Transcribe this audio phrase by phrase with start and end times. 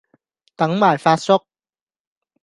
[0.55, 1.45] 等埋發叔